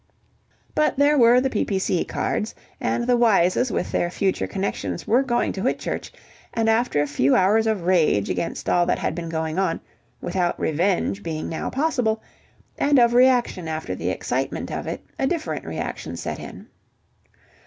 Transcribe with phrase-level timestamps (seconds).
[0.73, 2.05] But there were the P.P.C.
[2.05, 6.11] cards, and the Wyses with their future connections were going to Whitchurch,
[6.55, 9.79] and after a few hours of rage against all that had been going on,
[10.19, 12.19] without revenge being now possible,
[12.79, 16.65] and of reaction after the excitement of it, a different reaction set in.